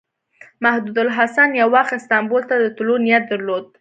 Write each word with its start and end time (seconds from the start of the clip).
محمود 0.63 0.97
الحسن 1.05 1.49
یو 1.59 1.69
وخت 1.75 1.91
استانبول 1.99 2.43
ته 2.49 2.55
د 2.59 2.65
تللو 2.75 2.95
نیت 3.05 3.23
درلود. 3.31 3.63